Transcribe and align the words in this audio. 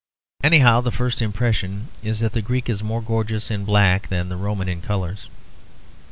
Anyhow 0.43 0.81
the 0.81 0.89
first 0.89 1.21
impression 1.21 1.89
is 2.01 2.21
that 2.21 2.33
the 2.33 2.41
Greek 2.41 2.69
is 2.69 2.81
more 2.81 3.03
gorgeous 3.03 3.51
in 3.51 3.65
black 3.65 4.07
than 4.07 4.29
the 4.29 4.35
Roman 4.35 4.67
in 4.67 4.81
colours. 4.81 5.29